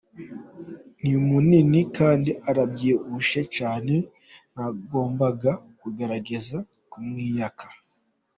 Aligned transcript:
Ni 1.01 1.13
munini 1.27 1.79
kandi 1.97 2.31
arabyibushye 2.49 3.41
cyane, 3.57 3.95
nagombaga 4.53 5.51
kugerageza 5.79 6.57
kumwiyaka. 6.91 7.65